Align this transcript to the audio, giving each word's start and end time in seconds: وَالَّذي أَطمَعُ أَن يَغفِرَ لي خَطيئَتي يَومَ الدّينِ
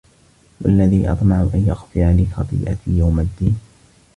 وَالَّذي 0.61 1.11
أَطمَعُ 1.11 1.41
أَن 1.53 1.63
يَغفِرَ 1.67 2.11
لي 2.11 2.25
خَطيئَتي 2.25 2.91
يَومَ 2.97 3.19
الدّينِ 3.19 3.59